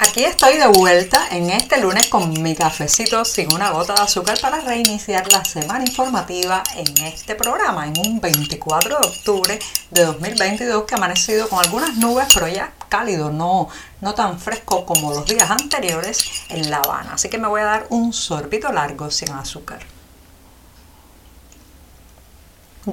[0.00, 4.38] Aquí estoy de vuelta en este lunes con mi cafecito sin una gota de azúcar
[4.40, 9.58] para reiniciar la semana informativa en este programa, en un 24 de octubre
[9.90, 13.68] de 2022 que ha amanecido con algunas nubes, pero ya cálido, no,
[14.00, 17.14] no tan fresco como los días anteriores en La Habana.
[17.14, 19.80] Así que me voy a dar un sorbito largo sin azúcar.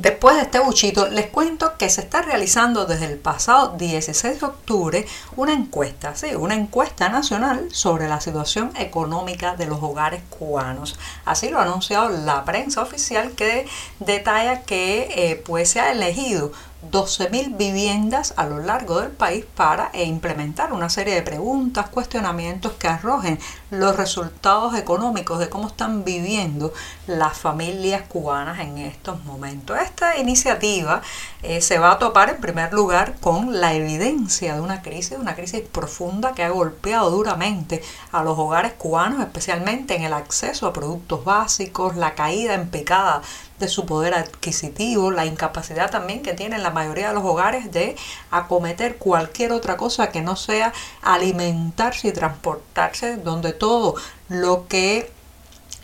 [0.02, 4.45] Después de este buchito, les cuento que se está realizando desde el pasado 16 de
[4.45, 5.05] octubre
[5.38, 10.99] una encuesta, sí, una encuesta nacional sobre la situación económica de los hogares cubanos.
[11.23, 13.68] Así lo ha anunciado la prensa oficial que
[14.02, 16.52] detalla que eh, pues se ha elegido
[16.91, 22.73] 12.000 viviendas a lo largo del país para eh, implementar una serie de preguntas, cuestionamientos
[22.73, 23.40] que arrojen
[23.71, 26.74] los resultados económicos de cómo están viviendo
[27.07, 29.77] las familias cubanas en estos momentos.
[29.79, 31.01] Esta iniciativa
[31.43, 35.35] eh, se va a topar en primer lugar con la evidencia de una crisis, una
[35.35, 40.74] crisis profunda que ha golpeado duramente a los hogares cubanos, especialmente en el acceso a
[40.74, 43.21] productos básicos, la caída en picada
[43.59, 47.95] de su poder adquisitivo, la incapacidad también que tienen la mayoría de los hogares de
[48.31, 53.95] acometer cualquier otra cosa que no sea alimentarse y transportarse, donde todo
[54.29, 55.12] lo que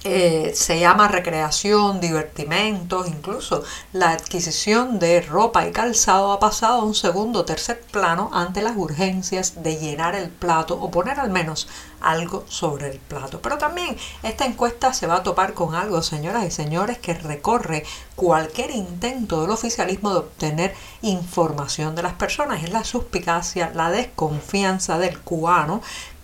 [0.03, 3.63] eh, se llama recreación, divertimentos, incluso
[3.93, 8.63] la adquisición de ropa y calzado ha pasado a un segundo o tercer plano ante
[8.63, 11.67] las urgencias de llenar el plato o poner al menos
[12.01, 13.41] algo sobre el plato.
[13.43, 17.85] Pero también esta encuesta se va a topar con algo, señoras y señores, que recorre
[18.15, 22.63] cualquier intento del oficialismo de obtener información de las personas.
[22.63, 25.81] Es la suspicacia, la desconfianza del cubano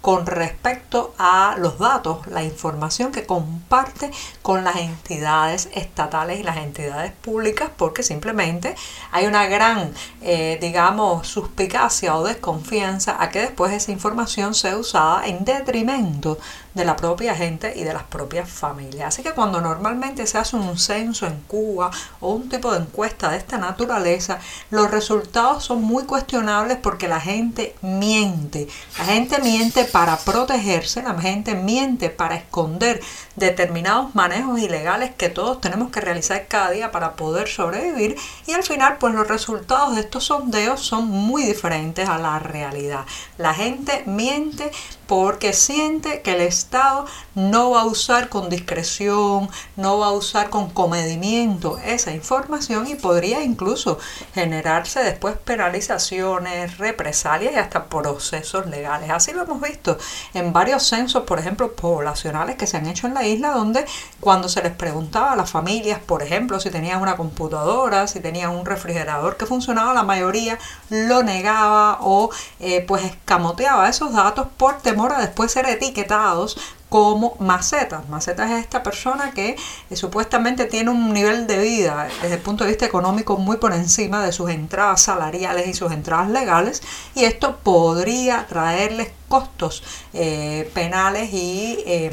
[0.08, 4.10] con respecto a los datos, la información que comparte
[4.42, 8.74] con las entidades estatales y las entidades públicas, porque simplemente
[9.12, 15.28] hay una gran, eh, digamos, suspicacia o desconfianza a que después esa información sea usada
[15.28, 16.38] en detrimento
[16.78, 19.08] de la propia gente y de las propias familias.
[19.08, 21.90] Así que cuando normalmente se hace un censo en Cuba
[22.22, 24.40] o un tipo de encuesta de esta naturaleza,
[24.70, 28.68] los resultados son muy cuestionables porque la gente miente.
[28.98, 33.02] La gente miente para protegerse, la gente miente para esconder
[33.36, 38.64] determinados manejos ilegales que todos tenemos que realizar cada día para poder sobrevivir y al
[38.64, 43.06] final pues los resultados de estos sondeos son muy diferentes a la realidad.
[43.38, 44.72] La gente miente
[45.08, 50.50] porque siente que el Estado no va a usar con discreción, no va a usar
[50.50, 54.00] con comedimiento esa información y podría incluso
[54.34, 59.10] generarse después penalizaciones, represalias y hasta procesos legales.
[59.12, 59.98] Así lo hemos visto
[60.34, 63.86] en varios censos, por ejemplo, poblacionales que se han hecho en la isla, donde
[64.20, 68.50] cuando se les preguntaba a las familias, por ejemplo, si tenían una computadora, si tenían
[68.50, 72.30] un refrigerador que funcionaba, la mayoría lo negaba o
[72.60, 76.57] eh, pues escamoteaba esos datos por temor a después ser etiquetados
[76.90, 78.08] como macetas.
[78.10, 79.56] Macetas es esta persona que
[79.90, 83.74] eh, supuestamente tiene un nivel de vida desde el punto de vista económico muy por
[83.74, 86.82] encima de sus entradas salariales y sus entradas legales
[87.16, 89.84] y esto podría traerles costos
[90.14, 92.12] eh, penales y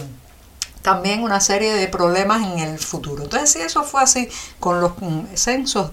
[0.85, 3.23] también una serie de problemas en el futuro.
[3.23, 4.29] Entonces, si eso fue así
[4.61, 5.93] con los mm, censos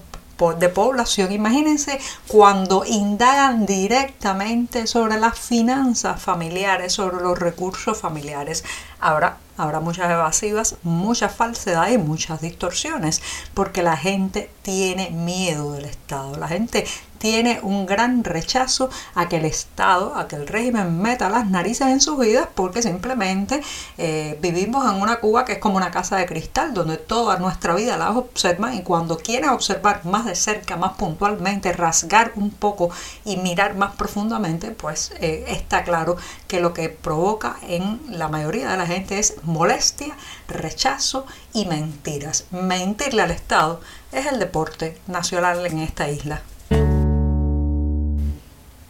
[0.50, 8.64] de población, imagínense cuando indagan directamente sobre las finanzas familiares, sobre los recursos familiares.
[9.00, 13.22] Ahora habrá muchas evasivas, muchas falsedades y muchas distorsiones,
[13.54, 16.36] porque la gente tiene miedo del Estado.
[16.36, 16.84] La gente
[17.22, 21.86] tiene un gran rechazo a que el Estado, a que el régimen meta las narices
[21.86, 23.62] en sus vidas porque simplemente
[23.96, 27.76] eh, vivimos en una Cuba que es como una casa de cristal donde toda nuestra
[27.76, 32.90] vida la observan y cuando quieren observar más de cerca, más puntualmente, rasgar un poco
[33.24, 36.16] y mirar más profundamente, pues eh, está claro
[36.48, 40.16] que lo que provoca en la mayoría de la gente es molestia,
[40.48, 42.46] rechazo y mentiras.
[42.50, 43.80] Mentirle al Estado
[44.10, 46.42] es el deporte nacional en esta isla.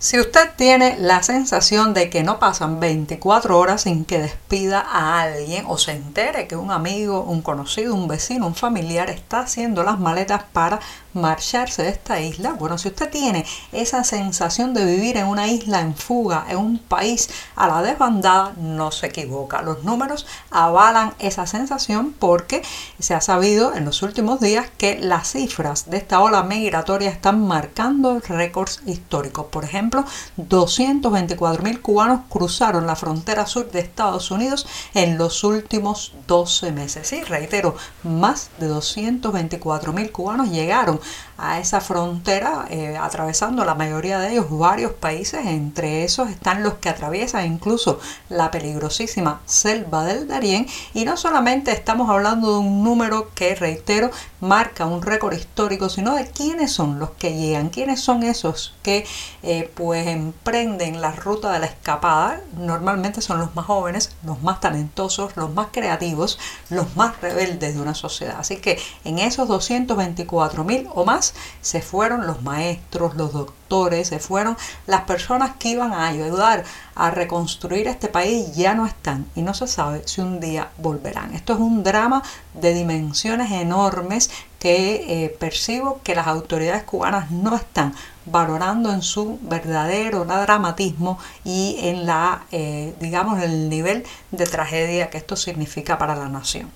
[0.03, 5.21] Si usted tiene la sensación de que no pasan 24 horas sin que despida a
[5.21, 9.85] alguien o se entere que un amigo, un conocido, un vecino, un familiar está haciendo
[9.85, 10.81] las maletas para
[11.15, 12.53] marcharse de esta isla.
[12.53, 16.79] Bueno, si usted tiene esa sensación de vivir en una isla en fuga, en un
[16.79, 19.63] país a la desbandada, no se equivoca.
[19.63, 22.63] Los números avalan esa sensación porque
[22.99, 27.47] se ha sabido en los últimos días que las cifras de esta ola migratoria están
[27.47, 29.47] marcando récords históricos.
[29.47, 30.05] Por ejemplo,
[30.37, 37.09] 224 mil cubanos cruzaron la frontera sur de Estados Unidos en los últimos 12 meses.
[37.09, 41.01] Sí, reitero, más de 224 mil cubanos llegaron
[41.39, 46.75] a esa frontera, eh, atravesando la mayoría de ellos varios países, entre esos están los
[46.75, 52.85] que atraviesan incluso la peligrosísima selva del Darién, y no solamente estamos hablando de un
[52.85, 54.11] número que, reitero,
[54.41, 59.07] marca un récord histórico, sino de quiénes son los que llegan, quiénes son esos que
[59.43, 64.61] eh, pues emprenden la ruta de la escapada, normalmente son los más jóvenes, los más
[64.61, 66.39] talentosos, los más creativos,
[66.71, 68.37] los más rebeldes de una sociedad.
[68.39, 74.19] Así que en esos 224 mil o más, se fueron los maestros, los doctores, se
[74.19, 74.57] fueron
[74.87, 79.55] las personas que iban a ayudar a reconstruir este país, ya no están y no
[79.55, 81.35] se sabe si un día volverán.
[81.35, 82.23] Esto es un drama
[82.55, 87.95] de dimensiones enormes que eh, percibo que las autoridades cubanas no están
[88.27, 95.19] valorando en su verdadero dramatismo y en la, eh, digamos, el nivel de tragedia que
[95.19, 96.71] esto significa para la nación.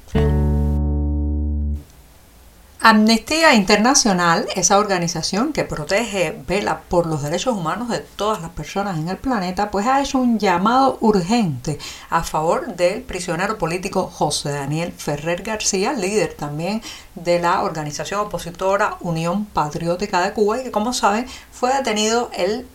[2.89, 8.97] Amnistía Internacional, esa organización que protege, vela por los derechos humanos de todas las personas
[8.97, 11.81] en el planeta, pues ha hecho un llamado urgente
[12.11, 16.81] a favor del prisionero político José Daniel Ferrer García, líder también
[17.17, 22.69] de la organización opositora Unión Patriótica de Cuba y que como saben fue detenido el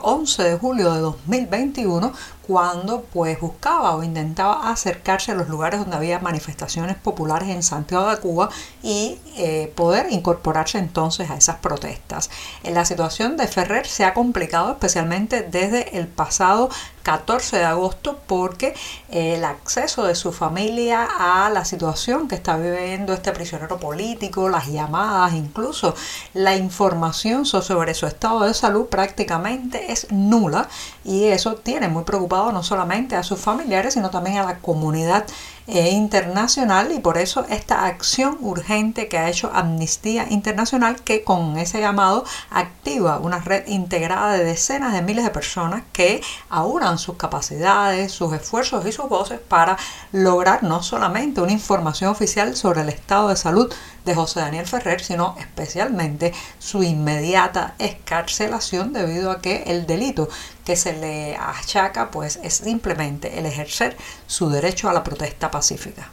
[0.00, 2.12] 11 eh, de julio de 2021
[2.46, 8.08] cuando pues buscaba o intentaba acercarse a los lugares donde había manifestaciones populares en Santiago
[8.08, 8.48] de Cuba
[8.82, 12.30] y eh, poder incorporarse entonces a esas protestas.
[12.62, 16.70] En la situación de Ferrer se ha complicado especialmente desde el pasado
[17.08, 18.74] 14 de agosto porque
[19.08, 24.66] el acceso de su familia a la situación que está viviendo este prisionero político, las
[24.66, 25.94] llamadas, incluso
[26.34, 30.68] la información sobre su estado de salud prácticamente es nula
[31.02, 35.24] y eso tiene muy preocupado no solamente a sus familiares sino también a la comunidad
[35.66, 41.58] eh, internacional y por eso esta acción urgente que ha hecho Amnistía Internacional que con
[41.58, 47.16] ese llamado activa una red integrada de decenas de miles de personas que aunan sus
[47.16, 49.76] capacidades, sus esfuerzos y sus voces para
[50.12, 53.72] lograr no solamente una información oficial sobre el estado de salud
[54.04, 60.28] de José Daniel Ferrer, sino especialmente su inmediata escarcelación debido a que el delito
[60.64, 63.96] que se le achaca pues es simplemente el ejercer
[64.26, 66.10] su derecho a la protesta pacífica.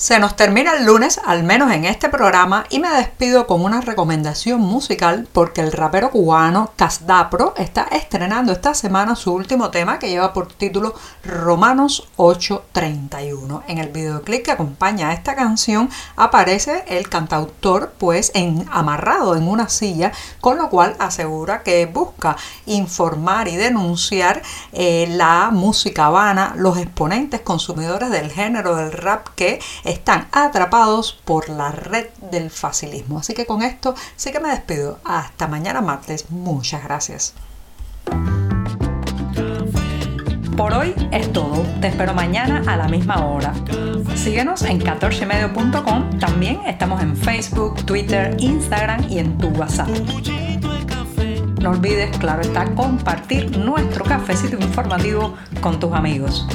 [0.00, 3.82] Se nos termina el lunes, al menos en este programa, y me despido con una
[3.82, 10.08] recomendación musical porque el rapero cubano Casdapro está estrenando esta semana su último tema que
[10.08, 13.62] lleva por título Romanos 8:31.
[13.68, 19.46] En el videoclip que acompaña a esta canción aparece el cantautor pues en, amarrado en
[19.46, 24.40] una silla, con lo cual asegura que busca informar y denunciar
[24.72, 29.60] eh, la música habana, los exponentes consumidores del género del rap que
[29.90, 33.18] están atrapados por la red del facilismo.
[33.18, 34.98] Así que con esto sí que me despido.
[35.04, 36.30] Hasta mañana martes.
[36.30, 37.34] Muchas gracias.
[40.56, 41.64] Por hoy es todo.
[41.80, 43.54] Te espero mañana a la misma hora.
[44.14, 46.18] Síguenos en 14medio.com.
[46.18, 49.88] También estamos en Facebook, Twitter, Instagram y en tu WhatsApp.
[51.60, 56.46] No olvides, claro está, compartir nuestro cafecito informativo con tus amigos.